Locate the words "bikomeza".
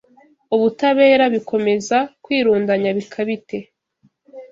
1.35-1.97